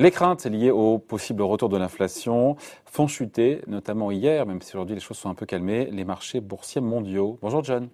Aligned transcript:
Les 0.00 0.10
craintes 0.10 0.46
liées 0.46 0.70
au 0.70 0.98
possible 0.98 1.42
retour 1.42 1.68
de 1.68 1.76
l'inflation 1.76 2.56
font 2.86 3.06
chuter, 3.06 3.60
notamment 3.66 4.10
hier, 4.10 4.46
même 4.46 4.62
si 4.62 4.74
aujourd'hui 4.74 4.94
les 4.94 5.00
choses 5.02 5.18
sont 5.18 5.28
un 5.28 5.34
peu 5.34 5.44
calmées, 5.44 5.90
les 5.92 6.06
marchés 6.06 6.40
boursiers 6.40 6.80
mondiaux. 6.80 7.38
Bonjour 7.42 7.62
John. 7.62 7.90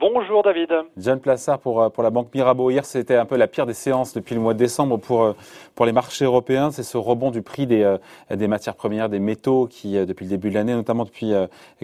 Bonjour 0.00 0.42
David. 0.42 0.70
John 0.96 1.20
Plassard 1.20 1.58
pour, 1.58 1.82
euh, 1.82 1.90
pour 1.90 2.02
la 2.02 2.08
Banque 2.08 2.34
Mirabeau. 2.34 2.70
Hier, 2.70 2.84
c'était 2.86 3.16
un 3.16 3.26
peu 3.26 3.36
la 3.36 3.46
pire 3.46 3.66
des 3.66 3.74
séances 3.74 4.14
depuis 4.14 4.34
le 4.34 4.40
mois 4.40 4.54
de 4.54 4.58
décembre 4.58 4.96
pour, 4.96 5.24
euh, 5.24 5.32
pour 5.74 5.84
les 5.84 5.92
marchés 5.92 6.24
européens. 6.24 6.70
C'est 6.70 6.82
ce 6.82 6.96
rebond 6.96 7.30
du 7.30 7.42
prix 7.42 7.66
des, 7.66 7.82
euh, 7.82 7.98
des 8.30 8.48
matières 8.48 8.76
premières, 8.76 9.10
des 9.10 9.18
métaux 9.18 9.66
qui, 9.66 9.94
depuis 10.06 10.24
le 10.24 10.30
début 10.30 10.48
de 10.48 10.54
l'année, 10.54 10.74
notamment 10.74 11.04
depuis 11.04 11.32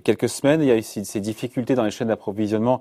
quelques 0.03 0.29
semaines, 0.29 0.63
il 0.63 0.69
y 0.69 0.71
a 0.71 0.77
eu 0.77 0.83
ces 0.83 1.21
difficultés 1.21 1.75
dans 1.75 1.85
les 1.85 1.91
chaînes 1.91 2.09
d'approvisionnement. 2.09 2.81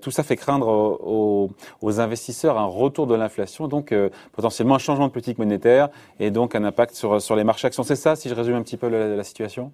Tout 0.00 0.10
ça 0.10 0.22
fait 0.22 0.36
craindre 0.36 0.68
aux, 0.68 1.50
aux 1.80 2.00
investisseurs 2.00 2.58
un 2.58 2.66
retour 2.66 3.06
de 3.06 3.14
l'inflation, 3.14 3.68
donc 3.68 3.94
potentiellement 4.32 4.74
un 4.74 4.78
changement 4.78 5.06
de 5.06 5.12
politique 5.12 5.38
monétaire 5.38 5.88
et 6.18 6.30
donc 6.30 6.54
un 6.54 6.64
impact 6.64 6.94
sur, 6.94 7.20
sur 7.20 7.36
les 7.36 7.44
marchés 7.44 7.66
actions. 7.66 7.82
C'est 7.82 7.96
ça, 7.96 8.16
si 8.16 8.28
je 8.28 8.34
résume 8.34 8.56
un 8.56 8.62
petit 8.62 8.76
peu 8.76 8.88
la 8.88 9.24
situation? 9.24 9.72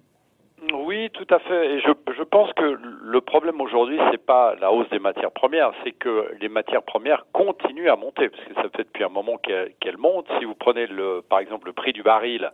Oui, 1.07 1.25
tout 1.25 1.33
à 1.33 1.39
fait. 1.39 1.75
Et 1.75 1.79
je, 1.79 1.91
je 2.17 2.23
pense 2.23 2.51
que 2.53 2.77
le 3.01 3.21
problème 3.21 3.61
aujourd'hui, 3.61 3.99
c'est 4.11 4.23
pas 4.23 4.55
la 4.59 4.71
hausse 4.71 4.89
des 4.89 4.99
matières 4.99 5.31
premières, 5.31 5.71
c'est 5.83 5.91
que 5.91 6.31
les 6.39 6.49
matières 6.49 6.83
premières 6.83 7.25
continuent 7.33 7.89
à 7.89 7.95
monter, 7.95 8.29
parce 8.29 8.43
que 8.43 8.53
ça 8.55 8.63
fait 8.75 8.83
depuis 8.83 9.03
un 9.03 9.09
moment 9.09 9.37
qu'elles 9.37 9.97
montent. 9.97 10.27
Si 10.39 10.45
vous 10.45 10.55
prenez 10.55 10.87
le, 10.87 11.21
par 11.27 11.39
exemple 11.39 11.67
le 11.67 11.73
prix 11.73 11.93
du 11.93 12.03
baril 12.03 12.51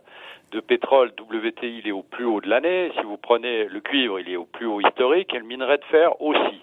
de 0.52 0.60
pétrole 0.60 1.12
WTI, 1.18 1.80
il 1.82 1.88
est 1.88 1.92
au 1.92 2.02
plus 2.02 2.24
haut 2.24 2.40
de 2.40 2.48
l'année. 2.48 2.92
Si 2.96 3.02
vous 3.02 3.16
prenez 3.16 3.64
le 3.64 3.80
cuivre, 3.80 4.20
il 4.20 4.28
est 4.28 4.36
au 4.36 4.44
plus 4.44 4.66
haut 4.66 4.80
historique, 4.80 5.34
et 5.34 5.38
le 5.38 5.44
minerai 5.44 5.78
de 5.78 5.84
fer 5.84 6.20
aussi. 6.20 6.62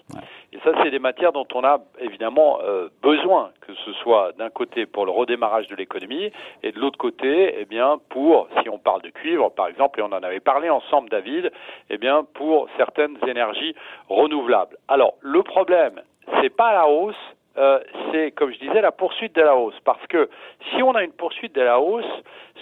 Et 0.52 0.58
ça, 0.64 0.72
c'est 0.82 0.90
des 0.90 0.98
matières 0.98 1.32
dont 1.32 1.46
on 1.54 1.64
a 1.64 1.80
évidemment 1.98 2.58
euh, 2.62 2.88
besoin, 3.02 3.50
que 3.72 3.80
ce 3.84 3.92
soit 3.94 4.32
d'un 4.38 4.50
côté 4.50 4.86
pour 4.86 5.06
le 5.06 5.12
redémarrage 5.12 5.68
de 5.68 5.76
l'économie, 5.76 6.30
et 6.62 6.72
de 6.72 6.78
l'autre 6.78 6.98
côté, 6.98 7.54
eh 7.58 7.64
bien, 7.64 7.98
pour, 8.08 8.48
si 8.62 8.68
on 8.68 8.78
parle 8.78 9.02
de 9.02 9.10
cuivre, 9.10 9.50
par 9.50 9.68
exemple, 9.68 10.00
et 10.00 10.02
on 10.02 10.12
en 10.12 10.22
avait 10.22 10.40
parlé 10.40 10.70
ensemble, 10.70 11.08
David, 11.08 11.50
eh 11.90 11.98
bien, 11.98 12.24
pour 12.34 12.68
certaines 12.76 13.18
énergies 13.26 13.74
renouvelables. 14.08 14.76
Alors, 14.88 15.14
le 15.20 15.42
problème, 15.42 16.00
c'est 16.40 16.54
pas 16.54 16.72
la 16.72 16.88
hausse, 16.88 17.16
euh, 17.58 17.80
c'est, 18.10 18.30
comme 18.32 18.52
je 18.52 18.58
disais, 18.58 18.80
la 18.80 18.92
poursuite 18.92 19.34
de 19.34 19.42
la 19.42 19.56
hausse. 19.56 19.78
Parce 19.84 20.06
que 20.06 20.28
si 20.70 20.82
on 20.82 20.94
a 20.94 21.02
une 21.02 21.12
poursuite 21.12 21.54
de 21.54 21.62
la 21.62 21.80
hausse, 21.80 22.04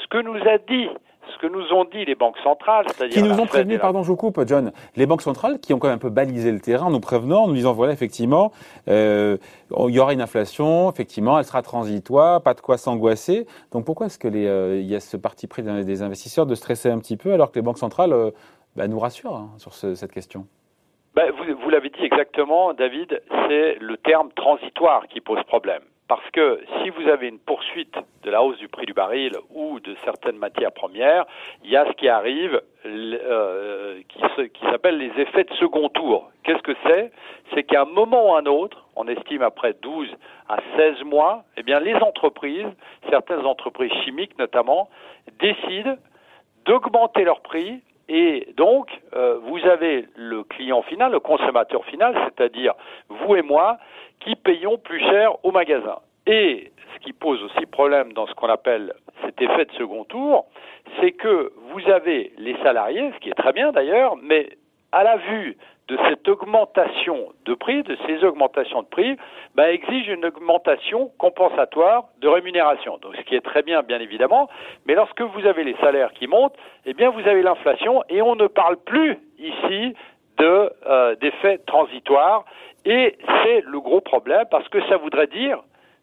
ce 0.03 0.07
que 0.09 0.19
nous 0.19 0.37
a 0.49 0.59
dit 0.59 0.89
ce 1.29 1.39
que 1.39 1.47
nous 1.47 1.73
ont 1.73 1.85
dit 1.85 2.05
les 2.05 2.15
banques 2.15 2.39
centrales, 2.43 2.87
c'est-à-dire 2.89 3.23
qui 3.23 3.23
nous 3.23 3.39
ont 3.39 3.47
prévenu, 3.47 3.79
pardon, 3.79 4.03
je 4.03 4.09
vous 4.09 4.17
coupe, 4.17 4.41
John, 4.47 4.73
les 4.97 5.07
banques 5.07 5.23
centrales 5.23 5.61
qui 5.61 5.75
ont 5.75 5.79
quand 5.79 5.89
même 5.89 5.97
un 5.97 5.99
peu 5.99 6.11
balisé 6.11 6.53
le 6.53 6.61
terrain, 6.61 6.91
nous 6.91 7.01
prévenant, 7.01 7.47
nous 7.47 7.55
disant 7.55 7.73
voilà 7.73 7.93
effectivement, 7.93 8.53
euh, 8.89 9.37
il 9.71 9.95
y 9.95 10.01
aura 10.01 10.13
une 10.13 10.21
inflation, 10.21 10.91
effectivement, 10.91 11.39
elle 11.39 11.45
sera 11.45 11.63
transitoire, 11.63 12.43
pas 12.43 12.55
de 12.55 12.61
quoi 12.61 12.79
s'angoisser. 12.79 13.47
Donc 13.73 13.85
pourquoi 13.85 14.07
est-ce 14.07 14.19
que 14.19 14.29
les, 14.29 14.47
euh, 14.47 14.81
il 14.81 14.87
y 14.87 14.95
a 14.95 15.01
ce 15.01 15.17
parti 15.17 15.47
pris 15.47 15.63
des 15.63 16.03
investisseurs 16.03 16.47
de 16.47 16.55
stresser 16.55 16.91
un 16.91 16.99
petit 16.99 17.17
peu 17.17 17.33
alors 17.33 17.51
que 17.51 17.57
les 17.57 17.63
banques 17.63 17.79
centrales 17.79 18.15
bah, 18.77 18.89
nous 18.89 18.99
rassurent 18.99 19.37
hein, 19.37 19.51
sur 19.59 19.75
cette 19.75 20.13
question? 20.13 20.47
Ben, 21.15 21.33
vous, 21.33 21.45
vous 21.63 21.71
l'avez 21.71 21.91
dit 21.91 22.05
exactement, 22.05 22.73
David, 22.73 23.21
c'est 23.49 23.77
le 23.81 23.97
terme 23.97 24.31
transitoire 24.33 25.07
qui 25.09 25.21
pose 25.21 25.43
problème. 25.45 25.83
Parce 26.11 26.29
que 26.33 26.61
si 26.83 26.91
vous 26.91 27.07
avez 27.07 27.29
une 27.29 27.39
poursuite 27.39 27.95
de 28.25 28.33
la 28.33 28.43
hausse 28.43 28.59
du 28.59 28.67
prix 28.67 28.85
du 28.85 28.93
baril 28.93 29.31
ou 29.55 29.79
de 29.79 29.95
certaines 30.05 30.39
matières 30.39 30.73
premières, 30.73 31.25
il 31.63 31.71
y 31.71 31.77
a 31.77 31.87
ce 31.87 31.93
qui 31.93 32.09
arrive 32.09 32.61
euh, 32.85 34.01
qui, 34.09 34.61
s'appelle 34.69 34.99
les 34.99 35.13
effets 35.23 35.45
de 35.45 35.55
second 35.55 35.89
tour. 35.89 36.33
Qu'est-ce 36.43 36.63
que 36.63 36.75
c'est? 36.85 37.13
C'est 37.55 37.63
qu'à 37.63 37.83
un 37.83 37.85
moment 37.85 38.33
ou 38.33 38.35
un 38.35 38.47
autre, 38.47 38.89
on 38.97 39.07
estime 39.07 39.43
après 39.43 39.73
12 39.81 40.09
à 40.49 40.57
16 40.77 41.05
mois, 41.05 41.45
eh 41.57 41.63
les 41.63 41.95
entreprises, 41.95 42.67
certaines 43.09 43.47
entreprises 43.47 43.93
chimiques 44.05 44.37
notamment, 44.37 44.89
décident 45.39 45.95
d'augmenter 46.65 47.23
leur 47.23 47.41
prix 47.41 47.83
et 48.13 48.49
donc, 48.57 48.89
euh, 49.15 49.39
vous 49.45 49.65
avez 49.67 50.05
le 50.17 50.43
client 50.43 50.83
final, 50.83 51.13
le 51.13 51.21
consommateur 51.21 51.85
final, 51.85 52.13
c'est-à-dire 52.25 52.75
vous 53.09 53.37
et 53.37 53.43
moi, 53.43 53.79
qui 54.19 54.35
payons 54.35 54.79
plus 54.79 54.99
cher 54.99 55.37
au 55.45 55.53
magasin. 55.53 56.01
Et 56.27 56.73
ce 56.93 56.99
qui 57.05 57.13
pose 57.13 57.41
aussi 57.45 57.67
problème 57.67 58.13
dans 58.13 58.27
ce 58.27 58.35
qu'on 58.35 58.49
appelle 58.49 58.95
cet 59.25 59.41
effet 59.41 59.65
de 59.65 59.73
second 59.75 60.03
tour, 60.03 60.47
c'est 61.01 61.13
que 61.13 61.53
vous 61.73 61.89
avez 61.89 62.33
les 62.37 62.57
salariés, 62.65 63.13
ce 63.15 63.21
qui 63.21 63.31
est 63.31 63.35
très 63.35 63.53
bien 63.53 63.71
d'ailleurs, 63.71 64.17
mais 64.21 64.49
à 64.93 65.05
la 65.05 65.17
vue 65.17 65.57
de 65.91 65.99
cette 66.09 66.29
augmentation 66.29 67.33
de 67.47 67.55
prix, 67.55 67.83
de 67.83 67.97
ces 68.07 68.25
augmentations 68.25 68.83
de 68.83 68.87
prix, 68.87 69.17
bah, 69.57 69.73
exige 69.73 70.09
une 70.09 70.25
augmentation 70.25 71.11
compensatoire 71.19 72.05
de 72.21 72.29
rémunération. 72.29 72.99
Donc, 72.99 73.17
ce 73.17 73.23
qui 73.23 73.35
est 73.35 73.41
très 73.41 73.63
bien, 73.63 73.83
bien 73.83 73.99
évidemment. 73.99 74.49
Mais 74.87 74.95
lorsque 74.95 75.21
vous 75.21 75.47
avez 75.47 75.65
les 75.65 75.75
salaires 75.81 76.13
qui 76.13 76.29
montent, 76.29 76.55
eh 76.87 76.95
bien, 76.95 77.11
vous 77.11 77.27
avez 77.27 77.43
l'inflation 77.43 78.05
et 78.09 78.23
on 78.23 78.37
ne 78.37 78.47
parle 78.47 78.77
plus 78.77 79.19
ici 79.39 79.95
de 80.39 80.73
euh, 80.87 81.17
d'effets 81.17 81.59
transitoires. 81.67 82.45
Et 82.85 83.19
c'est 83.43 83.63
le 83.67 83.81
gros 83.81 84.01
problème 84.01 84.45
parce 84.49 84.69
que 84.69 84.81
ça 84.89 84.97
voudrait 84.97 85.27
dire 85.27 85.59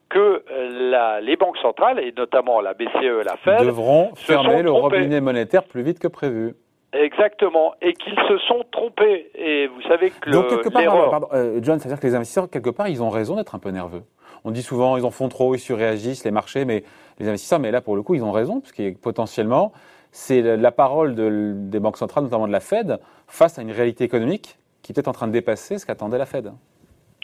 que 0.09 0.43
euh, 0.51 0.89
la, 0.91 1.21
les 1.21 1.37
banques 1.37 1.57
centrales, 1.57 1.99
et 1.99 2.13
notamment 2.15 2.59
la 2.61 2.73
BCE 2.73 3.21
et 3.21 3.23
la 3.23 3.37
Fed, 3.37 3.65
devront 3.65 4.13
fermer 4.15 4.63
le 4.63 4.71
robinet 4.71 5.21
monétaire 5.21 5.63
plus 5.63 5.81
vite 5.81 5.99
que 5.99 6.07
prévu. 6.07 6.53
Exactement, 6.97 7.73
et 7.81 7.93
qu'ils 7.93 8.17
se 8.27 8.37
sont 8.47 8.63
trompés. 8.71 9.29
Et 9.35 9.67
vous 9.67 9.81
savez 9.83 10.11
que 10.11 10.29
Donc 10.29 10.47
quelque 10.47 10.69
part, 10.69 11.09
pardon, 11.09 11.27
euh, 11.33 11.59
John, 11.61 11.79
c'est-à-dire 11.79 11.99
que 11.99 12.07
les 12.07 12.15
investisseurs 12.15 12.49
quelque 12.49 12.69
part, 12.69 12.87
ils 12.87 13.03
ont 13.03 13.09
raison 13.09 13.35
d'être 13.35 13.55
un 13.55 13.59
peu 13.59 13.69
nerveux. 13.69 14.03
On 14.43 14.51
dit 14.51 14.63
souvent, 14.63 14.97
ils 14.97 15.05
en 15.05 15.11
font 15.11 15.29
trop, 15.29 15.55
ils 15.55 15.59
surréagissent 15.59 16.23
les 16.23 16.31
marchés, 16.31 16.65
mais 16.65 16.83
les 17.19 17.27
investisseurs, 17.27 17.59
mais 17.59 17.71
là 17.71 17.81
pour 17.81 17.95
le 17.95 18.01
coup, 18.01 18.15
ils 18.15 18.23
ont 18.23 18.31
raison, 18.31 18.61
parce 18.61 18.71
que 18.71 18.95
potentiellement, 18.95 19.73
c'est 20.11 20.41
la 20.41 20.71
parole 20.71 21.15
de, 21.15 21.53
des 21.55 21.79
banques 21.79 21.97
centrales, 21.97 22.23
notamment 22.23 22.47
de 22.47 22.51
la 22.51 22.59
Fed, 22.59 22.99
face 23.27 23.59
à 23.59 23.61
une 23.61 23.71
réalité 23.71 24.03
économique 24.03 24.57
qui 24.81 24.91
est 24.91 24.95
peut-être 24.95 25.09
en 25.09 25.13
train 25.13 25.27
de 25.27 25.33
dépasser 25.33 25.77
ce 25.77 25.85
qu'attendait 25.85 26.17
la 26.17 26.25
Fed. 26.25 26.51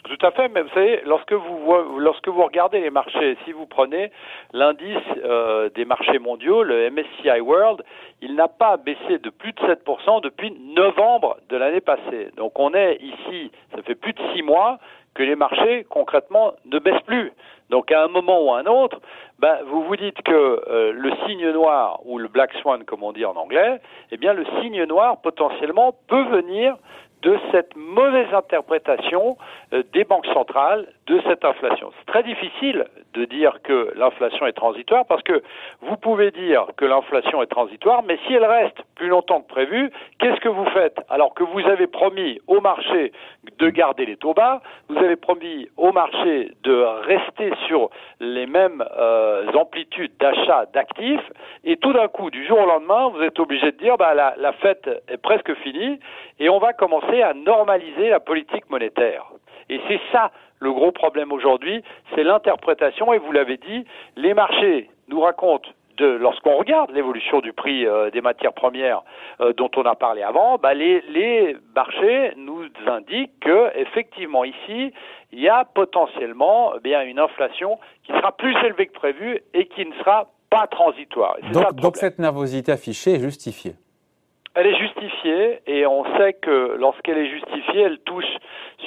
Tout 0.04 0.26
à 0.26 0.32
fait, 0.32 0.48
mais 0.48 0.60
vous 0.60 0.68
savez, 0.70 1.00
lorsque 1.06 1.32
vous, 1.32 1.98
lorsque 1.98 2.28
vous 2.28 2.42
regardez 2.42 2.78
les 2.78 2.90
marchés, 2.90 3.38
si 3.46 3.52
vous 3.52 3.64
prenez 3.64 4.12
l'indice 4.52 4.98
euh, 5.24 5.70
des 5.70 5.86
marchés 5.86 6.18
mondiaux, 6.18 6.62
le 6.62 6.90
MSCI 6.90 7.40
World, 7.40 7.82
il 8.20 8.34
n'a 8.34 8.48
pas 8.48 8.76
baissé 8.76 9.18
de 9.18 9.30
plus 9.30 9.52
de 9.52 9.60
7% 9.60 10.20
depuis 10.20 10.50
novembre 10.74 11.38
de 11.48 11.56
l'année 11.56 11.80
passée. 11.80 12.28
Donc 12.36 12.58
on 12.58 12.74
est 12.74 12.98
ici, 13.00 13.50
ça 13.74 13.82
fait 13.82 13.94
plus 13.94 14.12
de 14.12 14.20
six 14.34 14.42
mois 14.42 14.78
que 15.14 15.22
les 15.22 15.36
marchés 15.36 15.86
concrètement 15.88 16.52
ne 16.66 16.78
baissent 16.78 17.02
plus. 17.06 17.32
Donc 17.70 17.90
à 17.90 18.04
un 18.04 18.08
moment 18.08 18.44
ou 18.44 18.52
à 18.52 18.58
un 18.58 18.66
autre, 18.66 19.00
ben, 19.38 19.58
vous 19.66 19.84
vous 19.84 19.96
dites 19.96 20.20
que 20.22 20.32
euh, 20.68 20.92
le 20.92 21.12
signe 21.26 21.50
noir 21.50 22.00
ou 22.04 22.18
le 22.18 22.28
black 22.28 22.52
swan 22.60 22.84
comme 22.84 23.02
on 23.02 23.12
dit 23.12 23.24
en 23.24 23.36
anglais, 23.36 23.80
eh 24.10 24.16
bien 24.18 24.34
le 24.34 24.44
signe 24.60 24.84
noir 24.84 25.20
potentiellement 25.22 25.94
peut 26.08 26.24
venir 26.24 26.76
de 27.24 27.38
cette 27.50 27.74
mauvaise 27.74 28.32
interprétation 28.32 29.36
euh, 29.72 29.82
des 29.92 30.04
banques 30.04 30.26
centrales 30.26 30.86
de 31.06 31.20
cette 31.26 31.44
inflation. 31.44 31.90
C'est 31.98 32.12
très 32.12 32.22
difficile 32.22 32.84
de 33.14 33.24
dire 33.24 33.60
que 33.62 33.92
l'inflation 33.96 34.46
est 34.46 34.52
transitoire 34.52 35.06
parce 35.06 35.22
que 35.22 35.42
vous 35.80 35.96
pouvez 35.96 36.30
dire 36.30 36.66
que 36.76 36.84
l'inflation 36.84 37.42
est 37.42 37.46
transitoire, 37.46 38.02
mais 38.02 38.18
si 38.26 38.34
elle 38.34 38.44
reste 38.44 38.76
plus 38.94 39.08
longtemps 39.08 39.40
que 39.40 39.48
prévu, 39.48 39.90
qu'est-ce 40.18 40.40
que 40.40 40.48
vous 40.48 40.66
faites 40.66 41.00
Alors 41.08 41.34
que 41.34 41.44
vous 41.44 41.60
avez 41.60 41.86
promis 41.86 42.40
au 42.46 42.60
marché 42.60 43.12
de 43.58 43.68
garder 43.70 44.06
les 44.06 44.16
taux 44.16 44.34
bas, 44.34 44.60
vous 44.88 44.98
avez 44.98 45.16
promis 45.16 45.68
au 45.76 45.92
marché 45.92 46.52
de 46.62 46.82
rester 47.06 47.52
sur 47.66 47.90
les 48.44 48.50
mêmes 48.50 48.84
euh, 48.98 49.50
amplitudes 49.54 50.12
d'achat 50.20 50.66
d'actifs, 50.74 51.32
et 51.64 51.76
tout 51.78 51.92
d'un 51.94 52.08
coup, 52.08 52.30
du 52.30 52.46
jour 52.46 52.58
au 52.58 52.66
lendemain, 52.66 53.08
vous 53.08 53.22
êtes 53.22 53.38
obligé 53.38 53.72
de 53.72 53.78
dire 53.78 53.96
bah, 53.96 54.12
la, 54.14 54.34
la 54.36 54.52
fête 54.52 54.88
est 55.08 55.16
presque 55.16 55.54
finie 55.62 55.98
et 56.38 56.50
on 56.50 56.58
va 56.58 56.74
commencer 56.74 57.22
à 57.22 57.32
normaliser 57.32 58.10
la 58.10 58.20
politique 58.20 58.68
monétaire. 58.68 59.24
Et 59.70 59.80
c'est 59.88 60.00
ça 60.12 60.30
le 60.58 60.72
gros 60.72 60.92
problème 60.92 61.32
aujourd'hui, 61.32 61.82
c'est 62.14 62.22
l'interprétation, 62.22 63.12
et 63.14 63.18
vous 63.18 63.32
l'avez 63.32 63.56
dit, 63.56 63.86
les 64.16 64.34
marchés 64.34 64.90
nous 65.08 65.20
racontent 65.20 65.68
de, 65.96 66.06
lorsqu'on 66.06 66.56
regarde 66.56 66.90
l'évolution 66.90 67.40
du 67.40 67.52
prix 67.52 67.86
euh, 67.86 68.10
des 68.10 68.20
matières 68.20 68.52
premières 68.52 69.02
euh, 69.40 69.52
dont 69.52 69.70
on 69.76 69.82
a 69.82 69.94
parlé 69.94 70.22
avant, 70.22 70.58
bah 70.58 70.74
les, 70.74 71.00
les, 71.08 71.56
marchés 71.74 72.32
nous 72.36 72.64
indiquent 72.86 73.38
que 73.40 73.76
effectivement 73.78 74.44
ici 74.44 74.92
il 75.32 75.40
y 75.40 75.48
a 75.48 75.64
potentiellement 75.64 76.72
eh 76.76 76.80
bien 76.80 77.02
une 77.02 77.18
inflation 77.18 77.78
qui 78.04 78.12
sera 78.12 78.32
plus 78.32 78.54
élevée 78.64 78.86
que 78.86 78.92
prévu 78.92 79.40
et 79.52 79.66
qui 79.66 79.84
ne 79.84 79.92
sera 79.94 80.28
pas 80.50 80.66
transitoire. 80.66 81.36
Donc, 81.52 81.74
donc 81.74 81.96
cette 81.96 82.18
nervosité 82.18 82.72
affichée 82.72 83.14
est 83.14 83.20
justifiée. 83.20 83.74
Elle 84.54 84.68
est 84.68 84.78
justifiée 84.78 85.60
et 85.66 85.84
on 85.84 86.04
sait 86.16 86.34
que 86.34 86.76
lorsqu'elle 86.78 87.18
est 87.18 87.28
justifiée, 87.28 87.80
elle 87.80 87.98
touche 87.98 88.24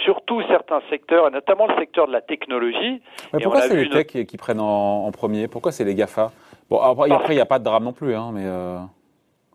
surtout 0.05 0.41
certains 0.47 0.81
secteurs, 0.89 1.27
et 1.27 1.31
notamment 1.31 1.67
le 1.67 1.75
secteur 1.75 2.07
de 2.07 2.13
la 2.13 2.21
technologie. 2.21 3.01
Mais 3.33 3.41
pourquoi 3.43 3.61
c'est 3.61 3.75
les 3.75 3.89
techs 3.89 4.25
qui 4.25 4.37
prennent 4.37 4.61
en, 4.61 5.11
premier? 5.11 5.49
Pourquoi 5.49 5.73
c'est 5.73 5.83
les 5.83 5.95
GAFA? 5.95 6.31
Bon, 6.69 6.79
après, 6.79 7.33
il 7.33 7.35
n'y 7.35 7.41
a 7.41 7.45
pas 7.45 7.59
de 7.59 7.63
drame 7.63 7.85
non 7.85 7.93
plus, 7.93 8.15
hein, 8.15 8.31
mais... 8.33 8.45
Euh... 8.45 8.79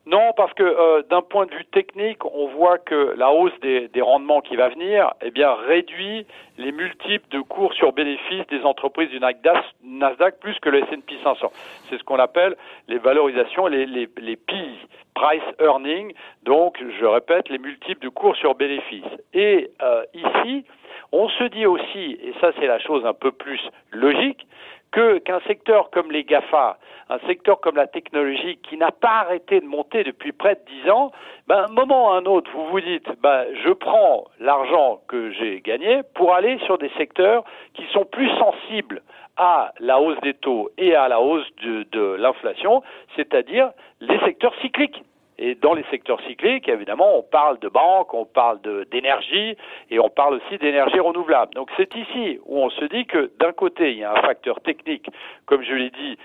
Non, 0.05 0.33
parce 0.37 0.53
que 0.55 0.65
euh, 0.65 1.03
d'un 1.11 1.23
point 1.23 1.47
de 1.47 1.53
vue 1.53 1.65
technique, 1.67 2.25
on 2.25 2.49
voit 2.49 2.79
que 2.79 3.15
la 3.17 3.31
hausse 3.31 3.53
des, 3.61 3.87
des, 3.87 4.01
rendements 4.01 4.41
qui 4.41 4.57
va 4.57 4.69
venir, 4.69 5.13
eh 5.23 5.31
bien, 5.31 5.55
réduit 5.69 6.27
les 6.59 6.73
multiples 6.73 7.29
de 7.31 7.41
cours 7.41 7.73
sur 7.75 7.93
bénéfices 7.93 8.45
des 8.49 8.63
entreprises 8.65 9.11
du 9.11 9.21
Nasdaq 9.21 10.41
plus 10.41 10.59
que 10.59 10.71
le 10.71 10.81
S&P 10.81 11.15
500. 11.23 11.53
C'est 11.89 11.99
ce 11.99 12.03
qu'on 12.03 12.19
appelle 12.19 12.57
les 12.89 12.99
valorisations, 12.99 13.69
les, 13.69 13.87
les, 13.87 14.09
les 14.19 14.35
PI, 14.35 14.77
price 15.15 15.43
earning. 15.61 16.13
Donc, 16.43 16.83
je 17.01 17.05
répète, 17.05 17.49
les 17.49 17.59
multiples 17.59 18.03
de 18.03 18.09
cours 18.09 18.35
sur 18.35 18.57
bénéfices. 18.57 19.05
Et 19.35 19.71
euh, 19.83 20.03
ici, 20.15 20.65
on 21.13 21.29
se 21.29 21.45
dit 21.45 21.67
aussi, 21.67 22.19
et 22.21 22.35
ça 22.41 22.51
c'est 22.59 22.67
la 22.67 22.81
chose 22.81 23.07
un 23.07 23.15
peu 23.15 23.31
plus 23.31 23.61
logique, 23.93 24.47
que 24.93 25.19
qu'un 25.19 25.41
secteur 25.41 25.91
comme 25.91 26.13
les 26.13 26.23
GAFA, 26.23 26.79
un 27.09 27.19
secteur 27.27 27.61
comme 27.61 27.77
la 27.77 27.87
technologie 27.87 28.59
qui 28.63 28.77
n'a 28.77 28.91
pas 28.91 29.21
arrêté 29.21 29.61
de 29.61 29.67
monter 29.67 30.05
depuis 30.05 30.33
près 30.33 30.55
de 30.55 30.61
dix 30.67 30.91
ans, 30.91 31.11
ben, 31.49 31.65
un 31.65 31.73
moment 31.73 32.09
ou 32.09 32.11
un 32.13 32.25
autre, 32.27 32.51
vous 32.55 32.67
vous 32.69 32.81
dites, 32.81 33.09
ben, 33.21 33.47
je 33.65 33.73
prends 33.73 34.25
l'argent 34.39 35.01
que 35.09 35.33
j'ai 35.33 35.61
gagné 35.61 36.03
pour 36.15 36.35
aller 36.35 36.59
sur 36.67 36.79
des 36.79 36.91
secteurs 36.97 37.45
qui 37.75 37.85
sont 37.93 38.05
plus 38.05 38.31
sensibles 38.37 39.03
à 39.37 39.73
la 39.81 40.01
hausse 40.01 40.21
des 40.21 40.35
taux 40.35 40.71
et 40.77 40.95
à 40.95 41.09
la 41.09 41.21
hausse 41.21 41.47
de, 41.63 41.85
de 41.91 42.15
l'inflation, 42.15 42.83
c'est-à-dire 43.17 43.71
les 44.01 44.19
secteurs 44.21 44.55
cycliques. 44.61 45.03
Et 45.45 45.57
dans 45.57 45.75
les 45.75 45.83
secteurs 45.91 46.21
cycliques, 46.21 46.69
évidemment, 46.69 47.19
on 47.19 47.23
parle 47.25 47.59
de 47.59 47.69
banques, 47.69 48.15
on 48.15 48.25
parle 48.25 48.61
d'énergie 48.93 49.57
et 49.91 49.99
on 49.99 50.09
parle 50.09 50.35
aussi 50.35 50.57
d'énergie 50.59 51.01
renouvelable. 51.01 51.53
Donc 51.55 51.69
c'est 51.77 51.93
ici 51.97 52.39
où 52.47 52.63
on 52.63 52.71
se 52.71 52.85
dit 52.85 53.07
que 53.07 53.29
d'un 53.41 53.51
côté, 53.51 53.91
il 53.91 53.99
y 53.99 54.05
a 54.05 54.13
un 54.13 54.23
facteur 54.23 54.61
technique, 54.61 55.09
comme 55.47 55.65
je 55.65 55.75
l'ai 55.75 55.91
dit, 55.91 56.17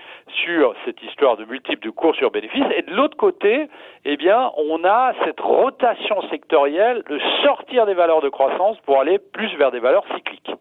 sur 0.44 0.72
cette 0.84 1.02
histoire 1.02 1.36
de 1.36 1.44
multiples 1.46 1.84
de 1.84 1.90
cours 1.90 2.14
sur 2.14 2.30
bénéfices, 2.30 2.62
et 2.76 2.82
de 2.82 2.94
l'autre 2.94 3.16
côté, 3.16 3.66
eh 4.04 4.16
bien, 4.16 4.52
on 4.56 4.84
a 4.84 5.12
cette 5.24 5.40
rotation 5.40 6.22
sectorielle 6.30 7.02
de 7.08 7.18
sortir 7.42 7.86
des 7.86 7.94
valeurs 7.94 8.20
de 8.20 8.28
croissance 8.28 8.78
pour 8.82 9.00
aller 9.00 9.18
plus 9.18 9.52
vers 9.56 9.72
des 9.72 9.80
valeurs 9.80 10.06
cycliques. 10.14 10.52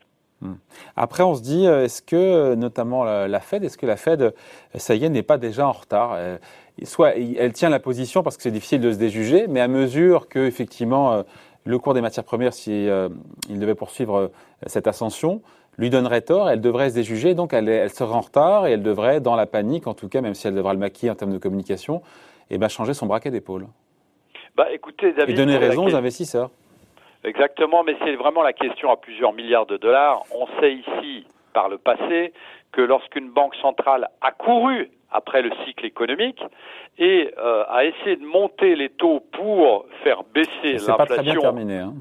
Hmm. 0.41 0.53
Après, 0.95 1.23
on 1.23 1.33
se 1.33 1.41
dit, 1.41 1.65
euh, 1.65 1.85
est-ce 1.85 2.01
que, 2.01 2.55
notamment 2.55 3.03
la 3.03 3.39
Fed, 3.39 3.63
est-ce 3.63 3.77
que 3.77 3.87
la 3.87 3.97
Fed, 3.97 4.33
ça 4.75 4.93
y 4.95 5.03
est, 5.03 5.09
n'est 5.09 5.23
pas 5.23 5.37
déjà 5.37 5.67
en 5.67 5.71
retard 5.71 6.13
euh, 6.13 6.37
soit 6.85 7.15
elle 7.17 7.53
tient 7.53 7.69
la 7.69 7.79
position 7.79 8.23
parce 8.23 8.37
que 8.37 8.43
c'est 8.43 8.51
difficile 8.51 8.81
de 8.81 8.91
se 8.91 8.97
déjuger, 8.97 9.47
mais 9.47 9.61
à 9.61 9.67
mesure 9.67 10.27
que 10.27 10.39
effectivement 10.39 11.13
euh, 11.13 11.23
le 11.65 11.79
cours 11.79 11.93
des 11.93 12.01
matières 12.01 12.23
premières, 12.23 12.53
si 12.53 12.87
euh, 12.87 13.09
il 13.49 13.59
devait 13.59 13.75
poursuivre 13.75 14.17
euh, 14.17 14.27
cette 14.67 14.87
ascension, 14.87 15.41
lui 15.77 15.89
donnerait 15.89 16.21
tort, 16.21 16.49
elle 16.49 16.61
devrait 16.61 16.89
se 16.89 16.95
déjuger, 16.95 17.35
donc 17.35 17.53
elle, 17.53 17.69
elle, 17.69 17.89
serait 17.89 18.13
en 18.13 18.21
retard 18.21 18.67
et 18.67 18.73
elle 18.73 18.83
devrait, 18.83 19.21
dans 19.21 19.35
la 19.35 19.45
panique, 19.45 19.87
en 19.87 19.93
tout 19.93 20.07
cas, 20.07 20.21
même 20.21 20.33
si 20.33 20.47
elle 20.47 20.55
devra 20.55 20.73
le 20.73 20.79
maquiller 20.79 21.11
en 21.11 21.15
termes 21.15 21.33
de 21.33 21.37
communication, 21.37 22.01
eh 22.49 22.57
ben, 22.57 22.67
changer 22.67 22.93
son 22.93 23.05
braquet 23.05 23.31
d'épaule. 23.31 23.67
Bah, 24.55 24.71
écoutez, 24.73 25.13
David, 25.13 25.35
et 25.35 25.37
donner 25.37 25.57
raison 25.57 25.85
aux 25.85 25.95
investisseurs. 25.95 26.49
Exactement, 27.27 27.83
mais 27.83 27.97
c'est 28.05 28.15
vraiment 28.15 28.41
la 28.41 28.53
question 28.53 28.89
à 28.89 28.95
plusieurs 28.95 29.33
milliards 29.33 29.65
de 29.65 29.75
dollars. 29.75 30.23
On 30.33 30.47
sait 30.61 30.75
ici, 30.75 31.27
par 31.51 31.67
le 31.67 31.77
passé, 31.77 32.31
que 32.71 32.79
lorsqu'une 32.81 33.29
banque 33.29 33.53
centrale 33.55 34.07
a 34.21 34.31
couru 34.31 34.89
après 35.11 35.41
le 35.41 35.51
cycle 35.65 35.85
économique 35.85 36.41
et 36.97 37.33
euh, 37.37 37.65
a 37.67 37.83
essayé 37.83 38.15
de 38.15 38.25
monter 38.25 38.75
les 38.75 38.87
taux 38.89 39.19
pour 39.33 39.85
faire 40.05 40.23
baisser 40.33 40.73
l'inflation. 40.87 41.41
Hein. 41.45 41.93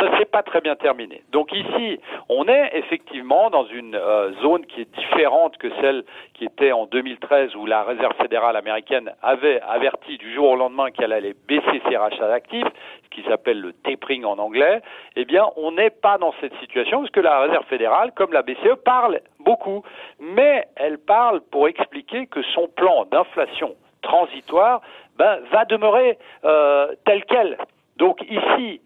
Ça 0.00 0.16
s'est 0.16 0.24
pas 0.24 0.42
très 0.42 0.62
bien 0.62 0.76
terminé. 0.76 1.22
Donc 1.30 1.52
ici, 1.52 2.00
on 2.30 2.48
est 2.48 2.70
effectivement 2.74 3.50
dans 3.50 3.66
une 3.66 3.94
euh, 3.94 4.32
zone 4.40 4.64
qui 4.64 4.80
est 4.80 4.94
différente 4.94 5.58
que 5.58 5.68
celle 5.82 6.04
qui 6.32 6.46
était 6.46 6.72
en 6.72 6.86
2013 6.86 7.54
où 7.54 7.66
la 7.66 7.82
Réserve 7.82 8.14
fédérale 8.16 8.56
américaine 8.56 9.12
avait 9.22 9.60
averti 9.60 10.16
du 10.16 10.32
jour 10.32 10.52
au 10.52 10.56
lendemain 10.56 10.90
qu'elle 10.90 11.12
allait 11.12 11.34
baisser 11.46 11.82
ses 11.86 11.98
rachats 11.98 12.28
d'actifs, 12.28 12.66
ce 13.04 13.10
qui 13.10 13.22
s'appelle 13.28 13.60
le 13.60 13.74
tapering 13.74 14.24
en 14.24 14.38
anglais. 14.38 14.80
Eh 15.16 15.26
bien, 15.26 15.44
on 15.56 15.72
n'est 15.72 15.90
pas 15.90 16.16
dans 16.16 16.32
cette 16.40 16.54
situation 16.60 17.00
parce 17.00 17.10
que 17.10 17.20
la 17.20 17.40
Réserve 17.40 17.66
fédérale, 17.66 18.12
comme 18.12 18.32
la 18.32 18.40
BCE, 18.40 18.76
parle 18.82 19.20
beaucoup, 19.40 19.82
mais 20.18 20.66
elle 20.76 20.96
parle 20.96 21.42
pour 21.50 21.68
expliquer 21.68 22.26
que 22.26 22.40
son 22.54 22.68
plan 22.68 23.04
d'inflation 23.04 23.74
transitoire 24.00 24.80
ben, 25.18 25.40
va 25.52 25.66
demeurer 25.66 26.16
euh, 26.44 26.94
tel 27.04 27.22
quel. 27.26 27.58
Donc 27.98 28.22
ici, 28.22 28.80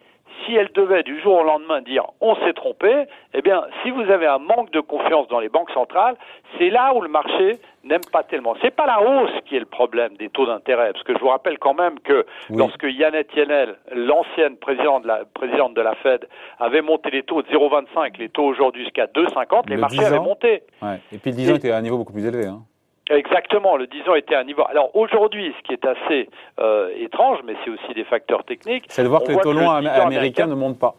si 0.44 0.54
elle 0.54 0.70
devait 0.72 1.02
du 1.02 1.20
jour 1.20 1.40
au 1.40 1.42
lendemain 1.44 1.80
dire 1.80 2.04
on 2.20 2.34
s'est 2.36 2.52
trompé, 2.52 3.06
eh 3.34 3.42
bien, 3.42 3.64
si 3.82 3.90
vous 3.90 4.02
avez 4.02 4.26
un 4.26 4.38
manque 4.38 4.70
de 4.72 4.80
confiance 4.80 5.28
dans 5.28 5.40
les 5.40 5.48
banques 5.48 5.70
centrales, 5.70 6.16
c'est 6.58 6.70
là 6.70 6.94
où 6.94 7.00
le 7.00 7.08
marché 7.08 7.58
n'aime 7.84 8.04
pas 8.12 8.22
tellement. 8.22 8.54
C'est 8.62 8.74
pas 8.74 8.86
la 8.86 9.00
hausse 9.02 9.32
qui 9.46 9.56
est 9.56 9.60
le 9.60 9.66
problème 9.66 10.16
des 10.16 10.28
taux 10.30 10.46
d'intérêt, 10.46 10.92
parce 10.92 11.04
que 11.04 11.14
je 11.14 11.18
vous 11.18 11.28
rappelle 11.28 11.58
quand 11.58 11.74
même 11.74 11.98
que 12.00 12.24
lorsque 12.50 12.84
Yannette 12.84 13.34
Yannel, 13.34 13.76
l'ancienne 13.94 14.56
présidente 14.56 15.02
de 15.02 15.08
la, 15.08 15.24
présidente 15.24 15.74
de 15.74 15.80
la 15.80 15.94
Fed, 15.96 16.26
avait 16.58 16.82
monté 16.82 17.10
les 17.10 17.22
taux 17.22 17.42
de 17.42 17.48
0,25, 17.48 18.18
les 18.18 18.28
taux 18.28 18.44
aujourd'hui 18.44 18.84
jusqu'à 18.84 19.06
2,50, 19.06 19.68
les 19.68 19.76
marchés 19.76 20.04
avaient 20.04 20.18
monté. 20.18 20.62
Ouais. 20.82 21.00
Et 21.12 21.18
puis 21.18 21.30
le 21.30 21.36
10 21.36 21.50
ans 21.50 21.56
était 21.56 21.70
à 21.70 21.76
un 21.76 21.82
niveau 21.82 21.98
beaucoup 21.98 22.12
plus 22.12 22.26
élevé. 22.26 22.46
Hein. 22.46 22.62
Exactement, 23.10 23.76
le 23.76 23.86
10 23.86 24.08
ans 24.08 24.14
était 24.14 24.42
niveau. 24.44 24.64
Alors 24.68 24.94
aujourd'hui, 24.96 25.54
ce 25.58 25.62
qui 25.62 25.72
est 25.74 25.84
assez 25.84 26.28
euh, 26.58 26.88
étrange, 26.96 27.38
mais 27.44 27.54
c'est 27.64 27.70
aussi 27.70 27.94
des 27.94 28.04
facteurs 28.04 28.44
techniques. 28.44 28.86
C'est 28.88 29.02
de 29.02 29.08
voir 29.08 29.22
que 29.22 29.32
les 29.32 29.38
taux 29.38 29.52
longs 29.52 29.70
américains 29.70 30.46
ne 30.46 30.54
montent 30.54 30.78
pas. 30.78 30.94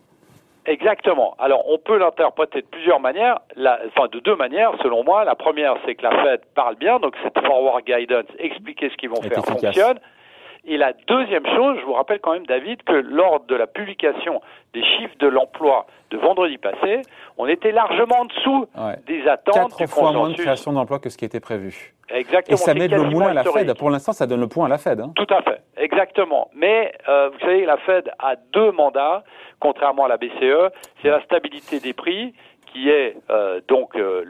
Exactement. 0.68 1.36
Alors, 1.38 1.70
on 1.70 1.78
peut 1.78 1.98
l'interpréter 1.98 2.62
de 2.62 2.68
plusieurs 2.68 3.00
manières, 3.00 3.40
la, 3.56 3.80
enfin 3.88 4.08
de 4.12 4.20
deux 4.20 4.36
manières, 4.36 4.72
selon 4.82 5.04
moi. 5.04 5.24
La 5.24 5.36
première, 5.36 5.76
c'est 5.86 5.94
que 5.94 6.02
la 6.02 6.24
Fed 6.24 6.42
parle 6.56 6.76
bien, 6.76 7.00
donc 7.00 7.14
cette 7.24 7.40
forward 7.46 7.84
guidance, 7.86 8.26
expliquer 8.40 8.90
ce 8.90 8.96
qu'ils 8.96 9.10
vont 9.10 9.22
faire 9.22 9.46
fonctionne. 9.46 10.00
Et 10.68 10.78
la 10.78 10.94
deuxième 11.08 11.46
chose, 11.46 11.78
je 11.80 11.86
vous 11.86 11.94
rappelle 11.94 12.20
quand 12.20 12.34
même, 12.34 12.48
David, 12.48 12.82
que 12.84 12.94
lors 12.94 13.42
de 13.42 13.56
la 13.56 13.68
publication 13.68 14.42
des 14.74 14.84
chiffres 14.84 15.16
de 15.20 15.28
l'emploi 15.28 15.86
de 16.10 16.18
vendredi 16.18 16.58
passé, 16.58 17.02
on 17.38 17.48
était 17.48 17.72
largement 17.72 18.22
en 18.22 18.26
dessous 18.26 18.66
des 19.06 19.28
attentes 19.28 19.76
Quatre 19.78 19.90
fois 19.92 20.12
moins 20.12 20.30
de 20.30 20.36
création 20.36 20.74
d'emplois 20.74 21.00
que 21.00 21.10
ce 21.10 21.18
qui 21.18 21.26
était 21.26 21.40
prévu. 21.40 21.94
Exactement. 22.10 22.56
Et 22.56 22.58
ça 22.58 22.74
met 22.74 22.88
le 22.88 23.04
moins 23.04 23.30
à 23.30 23.34
la 23.34 23.44
Fed. 23.44 23.78
Pour 23.78 23.90
l'instant, 23.90 24.12
ça 24.12 24.28
donne 24.28 24.40
le 24.40 24.48
point 24.48 24.66
à 24.66 24.70
la 24.70 24.78
Fed. 24.78 25.00
Hein. 25.00 25.12
Tout 25.16 25.28
à 25.30 25.42
fait. 25.42 25.62
Exactement. 25.78 26.50
Mais 26.56 26.94
euh, 27.08 27.30
vous 27.30 27.40
savez, 27.40 27.66
la 27.66 27.78
Fed 27.78 28.12
a 28.20 28.36
deux 28.54 28.72
mandats, 28.72 29.24
contrairement 29.60 30.06
à 30.06 30.08
la 30.08 30.18
BCE. 30.18 30.72
C'est 31.02 31.10
la 31.10 31.22
stabilité 31.24 31.80
des 31.80 31.94
prix 31.94 32.34
qui 32.76 32.90
est 32.90 33.16
euh, 33.30 33.62
donc 33.70 33.96
euh, 33.96 34.26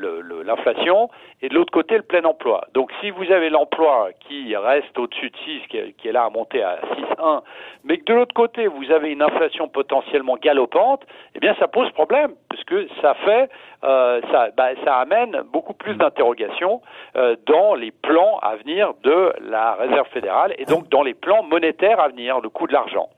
l'inflation, 0.46 1.10
et 1.42 1.50
de 1.50 1.56
l'autre 1.56 1.72
côté 1.72 1.98
le 1.98 2.04
plein 2.04 2.24
emploi. 2.26 2.68
Donc 2.74 2.92
si 3.02 3.10
vous 3.10 3.32
avez 3.32 3.50
l'emploi 3.50 4.10
qui 4.20 4.56
reste 4.56 4.98
au-dessus 5.00 5.32
de 5.32 5.38
6, 5.38 5.96
qui 5.98 6.08
est, 6.08 6.12
là 6.12 6.26
à 6.26 6.30
monter 6.30 6.62
à 6.62 6.80
6,1, 6.96 7.42
mais 7.84 7.98
que 7.98 8.06
de 8.06 8.14
l'autre 8.14 8.36
côté 8.36 8.68
vous 8.68 8.92
avez 8.92 9.12
une 9.12 9.24
inflation 9.24 9.68
potentiellement 9.68 10.38
galopante, 10.38 11.02
eh 11.34 11.40
bien 11.40 11.56
ça 11.56 11.68
pose 11.68 11.90
problème, 11.92 12.34
puisque 12.50 12.88
ça 13.02 13.16
fait, 13.16 13.50
euh, 13.84 14.22
ça, 14.32 14.50
bah, 14.56 14.70
ça 14.84 14.98
amène 14.98 15.42
beaucoup 15.52 15.74
plus 15.74 15.96
d'interrogations 15.96 16.82
euh, 17.16 17.36
dans 17.48 17.74
les 17.74 17.92
plans 17.92 18.38
à 18.44 18.58
venir 18.58 18.94
de 19.04 19.34
la 19.50 19.74
Réserve 19.74 20.08
fédérale 20.10 20.54
et 20.60 20.66
donc 20.66 20.88
dans 20.90 21.02
les 21.02 21.16
plans 21.16 21.42
monétaires 21.42 22.00
à 22.00 22.10
venir, 22.10 22.42
le 22.42 22.50
coût 22.50 22.68
de 22.68 22.74
l'argent. 22.74 23.10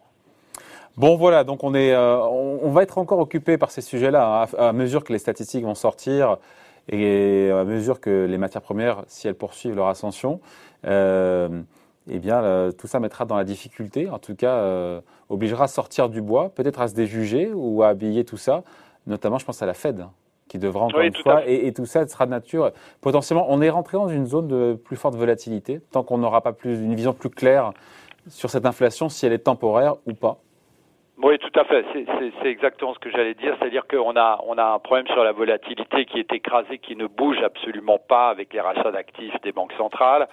Bon 0.98 1.16
voilà, 1.16 1.44
donc 1.44 1.64
on 1.64 1.76
est, 1.76 1.94
euh, 1.94 2.18
on, 2.20 2.72
va 2.72 2.82
être 2.82 2.98
encore 2.98 3.20
occupé 3.20 3.60
par 3.60 3.70
ces 3.70 3.82
sujets-là 3.82 4.44
hein, 4.44 4.58
à, 4.58 4.74
mesure 4.74 5.04
que 5.04 5.14
les 5.14 5.20
statistiques 5.20 5.64
vont 5.64 5.76
sortir 5.76 6.38
et 6.90 7.52
à 7.52 7.64
mesure 7.66 8.00
que 8.00 8.26
les 8.26 8.38
matières 8.40 8.64
premières, 8.64 9.04
si 9.08 9.28
elles 9.28 9.36
poursuivent 9.36 9.76
leur 9.76 9.88
ascension, 9.88 10.40
euh, 10.86 11.62
eh 12.10 12.18
bien 12.18 12.42
euh, 12.42 12.72
tout 12.72 12.88
ça 12.88 13.00
mettra 13.00 13.26
dans 13.26 13.36
la 13.36 13.44
difficulté, 13.44 14.10
en 14.10 14.18
tout 14.18 14.36
cas 14.36 14.56
euh, 14.56 15.02
obligera 15.30 15.66
à 15.66 15.68
sortir 15.68 16.10
du 16.10 16.22
bois, 16.22 16.50
peut-être 16.50 16.82
à 16.82 16.88
se 16.88 16.96
déjuger 16.96 17.52
ou 17.54 17.84
à 17.84 17.90
habiller 17.90 18.26
tout 18.26 18.38
ça. 18.38 18.64
Notamment, 19.06 19.38
je 19.38 19.46
pense 19.46 19.62
à 19.62 19.66
la 19.66 19.74
Fed 19.74 20.06
qui 20.48 20.60
devra 20.60 20.86
encore 20.86 21.02
une 21.02 21.14
fois, 21.14 21.46
et, 21.46 21.68
et, 21.68 21.74
tout 21.74 21.86
ça 21.86 22.08
sera 22.08 22.26
de 22.26 22.32
nature 22.32 22.72
potentiellement. 23.02 23.46
On 23.50 23.62
est 23.62 23.70
rentré 23.70 23.98
dans 23.98 24.08
une 24.08 24.26
zone 24.26 24.48
de 24.48 24.80
plus 24.82 24.96
forte 24.96 25.14
volatilité 25.16 25.82
tant 25.92 26.04
qu'on 26.04 26.18
n'aura 26.18 26.40
pas 26.40 26.54
plus 26.54 26.80
une 26.80 26.96
vision 26.96 27.14
plus 27.14 27.30
claire 27.30 27.74
sur 28.30 28.50
cette 28.50 28.66
inflation, 28.66 29.10
si 29.10 29.26
elle 29.26 29.34
est 29.34 29.40
temporaire 29.40 29.98
ou 30.06 30.14
pas. 30.14 30.40
Oui, 31.20 31.40
tout 31.40 31.60
à 31.60 31.64
fait. 31.64 31.84
C'est 32.42 32.48
exactement 32.48 32.94
ce 32.94 33.00
que 33.00 33.10
j'allais 33.10 33.34
dire. 33.34 33.56
C'est-à-dire 33.60 33.88
qu'on 33.88 34.16
a, 34.16 34.40
on 34.46 34.58
a 34.58 34.64
un 34.64 34.80
problème 34.80 35.08
sur 35.08 35.24
la 35.24 35.32
volatilité 35.32 36.06
qui 36.06 36.20
est 36.20 36.32
écrasée, 36.32 36.78
qui 36.78 36.96
ne 36.96 37.08
bouge 37.08 37.42
absolument 37.42 37.98
pas 37.98 38.30
avec 38.30 38.54
les 38.54 38.62
rachats 38.62 38.92
d'actifs 38.92 39.34
des 39.42 39.52
banques 39.52 39.74
centrales. 39.78 40.28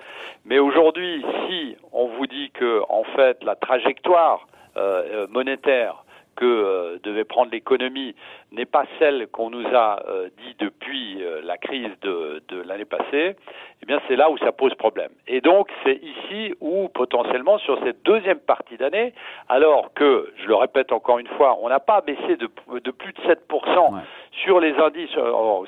Mais 0.45 0.59
aujourd'hui, 0.59 1.25
si 1.47 1.77
on 1.93 2.09
vous 2.09 2.27
dit 2.27 2.51
que, 2.51 2.83
en 2.91 3.05
fait, 3.17 3.43
la 3.45 3.57
trajectoire 3.57 4.47
euh, 4.77 5.25
euh 5.25 5.27
monétaire 5.31 6.04
que 6.37 6.45
euh, 6.45 6.99
devait 7.03 7.25
prendre 7.25 7.51
l'économie 7.51 8.15
n'est 8.53 8.65
pas 8.65 8.85
celle 8.99 9.27
qu'on 9.29 9.51
nous 9.51 9.67
a 9.75 10.03
euh, 10.09 10.29
dit 10.39 10.57
depuis 10.59 11.23
euh, 11.23 11.41
la 11.45 11.57
crise 11.57 11.91
de, 12.03 12.43
de 12.49 12.63
l'année 12.63 12.85
passée, 12.85 13.37
eh 13.83 13.87
bien 13.87 14.01
c'est 14.07 14.17
là 14.17 14.31
où 14.31 14.39
ça 14.39 14.53
pose 14.53 14.75
problème. 14.75 15.11
Et 15.27 15.41
donc 15.41 15.69
c'est 15.85 16.01
ici 16.03 16.55
où 16.61 16.89
potentiellement 16.89 17.59
sur 17.59 17.83
cette 17.85 18.03
deuxième 18.05 18.39
partie 18.39 18.77
d'année, 18.77 19.13
alors 19.49 19.93
que, 19.95 20.33
je 20.43 20.47
le 20.47 20.55
répète 20.55 20.93
encore 20.93 21.19
une 21.19 21.29
fois, 21.29 21.59
on 21.61 21.69
n'a 21.69 21.81
pas 21.81 22.01
baissé 22.01 22.37
de, 22.37 22.49
de 22.81 22.91
plus 22.91 23.13
de 23.13 23.21
7% 23.23 24.01
sur 24.43 24.61
les 24.61 24.75
indices, 24.75 25.17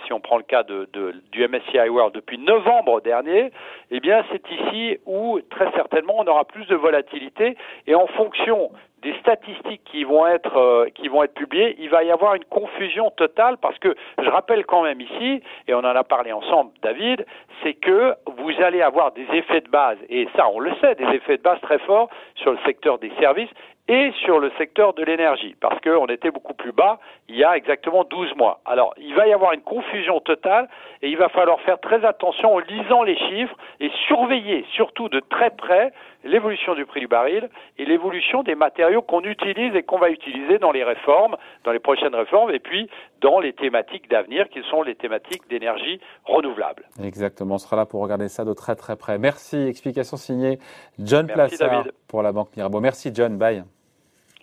si 0.05 0.13
on 0.13 0.21
prend 0.21 0.37
le 0.39 0.43
cas 0.43 0.63
de, 0.65 0.89
du 1.31 1.47
MSCI 1.47 1.89
World 1.89 2.15
depuis 2.15 2.39
novembre 2.39 3.01
dernier, 3.01 3.53
eh 3.91 4.01
bien 4.01 4.25
c'est 4.31 4.43
ici 4.51 4.99
où 5.07 5.41
très 5.51 5.71
certainement 5.73 6.15
on 6.19 6.27
aura 6.27 6.45
plus 6.45 6.67
de 6.67 6.75
volatilité 6.75 7.57
et 7.87 7.95
en 7.95 8.07
fonction 8.09 8.71
des 9.03 9.15
statistiques 9.21 9.83
qui 9.85 10.05
vont 10.05 10.27
être 10.27 10.57
euh, 10.57 10.87
qui 10.95 11.09
vont 11.09 11.23
être 11.23 11.35
publiées, 11.35 11.77
il 11.79 11.91
va 11.91 12.03
y 12.03 12.11
avoir 12.11 12.35
une 12.35 12.45
confusion 12.45 13.11
totale 13.11 13.57
parce 13.59 13.79
que 13.79 13.95
je 14.19 14.29
rappelle 14.29 14.65
quand 14.65 14.83
même 14.83 15.01
ici 15.01 15.43
et 15.69 15.75
on 15.75 15.81
en 15.81 15.85
a 15.85 16.05
parlé 16.05 16.33
ensemble 16.33 16.73
David, 16.83 17.27
c'est 17.63 17.75
que 17.75 18.15
vous 18.27 18.53
allez 18.63 18.83
avoir 18.83 19.13
des 19.13 19.27
effets 19.33 19.61
de 19.61 19.69
base 19.69 19.99
et 20.09 20.29
ça 20.37 20.49
on 20.49 20.61
le 20.61 20.73
sait, 20.81 20.95
des 20.95 21.09
effets 21.15 21.37
de 21.37 21.43
base 21.43 21.61
très 21.61 21.79
forts 21.81 22.09
sur 22.37 22.53
le 22.53 22.59
secteur 22.65 22.99
des 22.99 23.13
services 23.21 23.51
et 23.89 24.13
sur 24.25 24.41
le 24.41 24.51
secteur 24.59 24.95
de 24.95 25.05
l'énergie, 25.05 25.55
parce 25.61 25.81
qu'on 25.81 26.07
était 26.07 26.31
beaucoup 26.31 26.55
plus 26.55 26.73
bas 26.73 26.99
il 27.29 27.37
y 27.37 27.45
a 27.45 27.57
exactement 27.57 28.05
12 28.05 28.35
mois. 28.37 28.61
Alors, 28.65 28.95
il 28.99 29.15
va 29.15 29.27
y 29.27 29.33
avoir 29.33 29.53
une 29.53 29.63
confusion 29.63 30.21
totale 30.21 30.69
et 31.03 31.09
il 31.09 31.17
va 31.17 31.29
falloir 31.29 31.61
faire 31.61 31.81
très 31.81 32.05
attention 32.05 32.55
en 32.55 32.59
lisant 32.59 33.03
les 33.03 33.17
chiffres 33.17 33.57
et 33.81 33.91
surveiller 34.07 34.65
surtout 34.73 35.09
de 35.09 35.21
très 35.21 35.51
près 35.51 35.93
l'évolution 36.27 36.75
du 36.75 36.85
prix 36.85 37.01
du 37.01 37.09
baril 37.09 37.49
et 37.79 37.85
l'évolution 37.85 38.43
des 38.43 38.55
matériaux 38.55 39.03
qu'on 39.03 39.23
utilise 39.23 39.75
et 39.75 39.83
qu'on 39.83 39.99
va 39.99 40.11
utiliser 40.11 40.59
dans 40.59 40.73
les 40.73 40.85
réformes, 40.85 41.37
dans 41.65 41.73
les 41.73 41.79
prochaines 41.79 42.15
réformes, 42.15 42.51
et 42.51 42.59
puis 42.59 42.89
dans 43.21 43.41
les 43.41 43.53
thématiques 43.53 44.11
d'avenir 44.11 44.49
qui 44.49 44.63
sont 44.71 44.83
les 44.83 44.95
thématiques 44.95 45.49
d'énergie 45.49 46.01
renouvelable. 46.25 46.85
Exactement, 47.03 47.55
on 47.55 47.59
sera 47.59 47.77
là 47.77 47.87
pour 47.87 48.03
regarder 48.03 48.29
ça 48.29 48.45
de 48.45 48.53
très 48.53 48.77
très 48.77 48.97
près. 48.97 49.19
Merci, 49.19 49.57
explication 49.57 50.17
signée 50.17 50.59
John 50.99 51.27
Plassard 51.27 51.87
pour 52.09 52.23
la 52.23 52.33
Banque 52.33 52.57
Mirabeau. 52.57 52.81
Merci 52.81 53.11
John, 53.15 53.39
bye. 53.39 53.65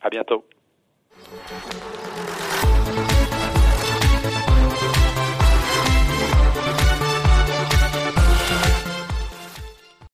À 0.02 0.10
bientôt. 0.10 0.44